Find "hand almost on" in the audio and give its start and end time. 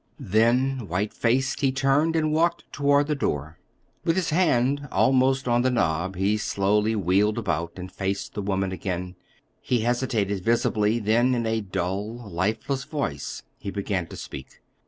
4.31-5.61